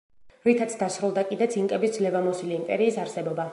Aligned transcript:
რითაც 0.47 0.71
დასრულდა 0.79 1.25
კიდეც 1.33 1.59
ინკების 1.65 1.95
ძლევამოსილი 1.99 2.59
იმპერიის 2.63 3.01
არსებობა. 3.07 3.47